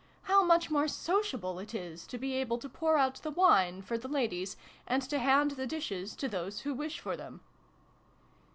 [0.23, 3.99] How much more sociable it is to be able to pour out the wine for
[3.99, 7.41] the ladies, and to hand the dishes to those who wish for them